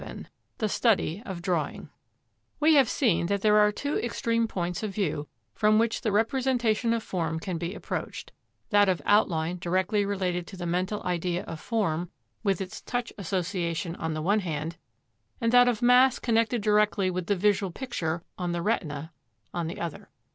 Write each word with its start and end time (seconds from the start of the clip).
VII 0.03 0.25
THE 0.57 0.67
STUDY 0.67 1.21
OF 1.27 1.43
DRAWING 1.43 1.89
We 2.59 2.73
have 2.73 2.89
seen 2.89 3.27
that 3.27 3.41
there 3.41 3.59
are 3.59 3.71
two 3.71 3.99
extreme 3.99 4.47
points 4.47 4.81
of 4.81 4.95
view 4.95 5.27
from 5.53 5.77
which 5.77 6.01
the 6.01 6.11
representation 6.11 6.91
of 6.95 7.03
form 7.03 7.39
can 7.39 7.59
be 7.59 7.75
approached, 7.75 8.31
that 8.71 8.89
of 8.89 9.03
outline 9.05 9.59
directly 9.59 10.03
related 10.03 10.47
to 10.47 10.57
the 10.57 10.65
mental 10.65 11.03
idea 11.03 11.43
of 11.43 11.59
form 11.59 12.09
with 12.41 12.61
its 12.61 12.81
touch 12.81 13.13
association 13.19 13.95
on 13.97 14.15
the 14.15 14.23
one 14.23 14.39
hand, 14.39 14.75
and 15.39 15.51
that 15.51 15.67
of 15.67 15.83
mass 15.83 16.17
connected 16.17 16.63
directly 16.63 17.11
with 17.11 17.27
the 17.27 17.35
visual 17.35 17.71
picture 17.71 18.23
on 18.39 18.53
the 18.53 18.63
retina 18.63 19.11
on 19.53 19.67
the 19.67 19.79
other. 19.79 20.09